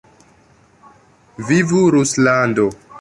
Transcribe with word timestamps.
Vivu 1.49 1.83
Ruslando! 1.97 2.65